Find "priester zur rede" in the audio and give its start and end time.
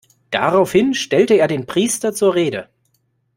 1.67-2.69